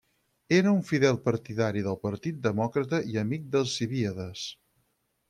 Era 0.59 0.71
un 0.77 0.79
fidel 0.91 1.19
partidari 1.27 1.83
del 1.87 1.99
partit 2.05 2.39
demòcrata 2.49 3.01
i 3.13 3.21
amic 3.25 3.45
d'Alcibíades. 3.57 4.49